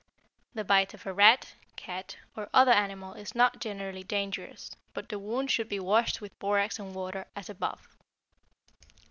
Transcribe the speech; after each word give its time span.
The 0.55 0.63
bite 0.63 0.95
of 0.95 1.05
a 1.05 1.13
rat, 1.13 1.53
cat, 1.75 2.17
or 2.35 2.49
other 2.55 2.71
animal 2.71 3.13
is 3.13 3.35
not 3.35 3.59
generally 3.61 4.01
dangerous, 4.03 4.71
but 4.95 5.09
the 5.09 5.19
wound 5.19 5.51
should 5.51 5.69
be 5.69 5.79
washed 5.79 6.21
with 6.21 6.39
borax 6.39 6.79
and 6.79 6.95
water, 6.95 7.27
as 7.35 7.51
above. 7.51 7.87